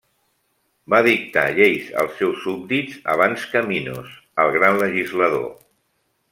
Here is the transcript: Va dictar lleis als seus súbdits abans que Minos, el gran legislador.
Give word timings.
Va 0.93 1.01
dictar 1.07 1.43
lleis 1.59 1.91
als 2.03 2.15
seus 2.23 2.41
súbdits 2.47 2.97
abans 3.15 3.47
que 3.53 3.63
Minos, 3.69 4.19
el 4.45 4.53
gran 4.59 4.85
legislador. 4.85 5.49